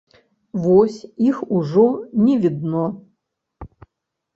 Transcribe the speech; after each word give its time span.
Вось 0.63 0.97
іх 1.29 1.37
ужо 1.59 1.85
не 2.25 2.41
відно. 2.47 2.85